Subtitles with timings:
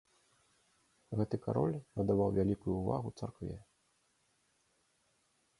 [1.19, 3.61] Гэты кароль надаваў вялікую ўвагу царкве.